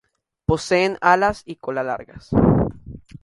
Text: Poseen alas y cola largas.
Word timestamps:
Poseen 0.47 0.97
alas 0.99 1.43
y 1.45 1.57
cola 1.57 1.83
largas. 1.83 2.31